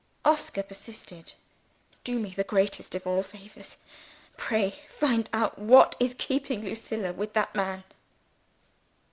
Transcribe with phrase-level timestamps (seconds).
[0.25, 1.33] Oscar persisted.
[2.03, 3.77] "Do me the greatest of all favors!
[4.35, 7.83] Pray find out what is keeping Lucilla with that man!"